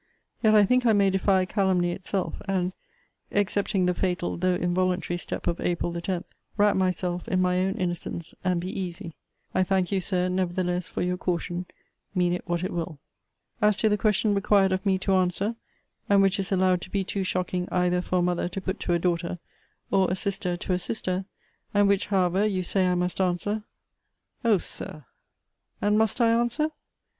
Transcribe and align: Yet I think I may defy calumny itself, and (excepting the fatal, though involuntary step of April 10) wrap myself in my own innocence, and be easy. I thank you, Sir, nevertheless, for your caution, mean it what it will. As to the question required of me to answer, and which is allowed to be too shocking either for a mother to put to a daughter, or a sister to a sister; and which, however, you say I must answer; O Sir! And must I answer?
Yet 0.41 0.55
I 0.55 0.65
think 0.65 0.83
I 0.87 0.93
may 0.93 1.11
defy 1.11 1.45
calumny 1.45 1.91
itself, 1.91 2.41
and 2.47 2.73
(excepting 3.31 3.85
the 3.85 3.93
fatal, 3.93 4.35
though 4.35 4.55
involuntary 4.55 5.17
step 5.19 5.45
of 5.45 5.61
April 5.61 5.93
10) 5.93 6.23
wrap 6.57 6.75
myself 6.75 7.27
in 7.27 7.39
my 7.39 7.59
own 7.59 7.75
innocence, 7.75 8.33
and 8.43 8.59
be 8.59 8.67
easy. 8.71 9.13
I 9.53 9.61
thank 9.61 9.91
you, 9.91 10.01
Sir, 10.01 10.27
nevertheless, 10.27 10.87
for 10.87 11.03
your 11.03 11.17
caution, 11.17 11.67
mean 12.15 12.33
it 12.33 12.41
what 12.47 12.63
it 12.63 12.73
will. 12.73 12.97
As 13.61 13.77
to 13.77 13.89
the 13.89 13.95
question 13.97 14.33
required 14.33 14.71
of 14.71 14.83
me 14.87 14.97
to 14.97 15.13
answer, 15.13 15.55
and 16.09 16.23
which 16.23 16.39
is 16.39 16.51
allowed 16.51 16.81
to 16.81 16.89
be 16.89 17.03
too 17.03 17.23
shocking 17.23 17.67
either 17.71 18.01
for 18.01 18.17
a 18.17 18.21
mother 18.23 18.49
to 18.49 18.59
put 18.59 18.79
to 18.79 18.93
a 18.93 18.97
daughter, 18.97 19.37
or 19.91 20.09
a 20.09 20.15
sister 20.15 20.57
to 20.57 20.73
a 20.73 20.79
sister; 20.79 21.25
and 21.75 21.87
which, 21.87 22.07
however, 22.07 22.43
you 22.43 22.63
say 22.63 22.87
I 22.87 22.95
must 22.95 23.21
answer; 23.21 23.65
O 24.43 24.57
Sir! 24.57 25.05
And 25.79 25.95
must 25.95 26.19
I 26.19 26.31
answer? 26.31 26.71